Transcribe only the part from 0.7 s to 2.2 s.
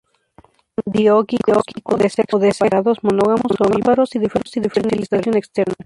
Son dioicos, o de